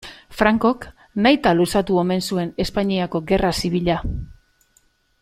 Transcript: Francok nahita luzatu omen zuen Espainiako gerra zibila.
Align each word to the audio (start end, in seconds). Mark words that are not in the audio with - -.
Francok 0.37 0.87
nahita 1.25 1.51
luzatu 1.59 1.99
omen 2.05 2.25
zuen 2.31 2.53
Espainiako 2.65 3.25
gerra 3.33 3.55
zibila. 3.63 4.03